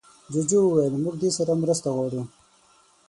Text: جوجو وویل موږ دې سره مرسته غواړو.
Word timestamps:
جوجو 0.31 0.59
وویل 0.65 0.93
موږ 1.03 1.15
دې 1.21 1.29
سره 1.37 1.51
مرسته 1.63 1.87
غواړو. 1.95 2.21